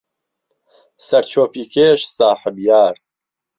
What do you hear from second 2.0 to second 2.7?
ساحب